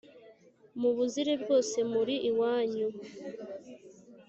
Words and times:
mubuzire 0.79 1.33
bwose 1.43 1.77
muri 1.93 2.15
iwanyu 2.29 2.87